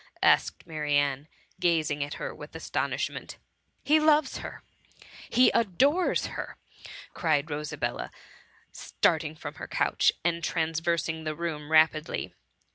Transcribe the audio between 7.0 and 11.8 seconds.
cried Rosa bella, starting from her couch and traversing the room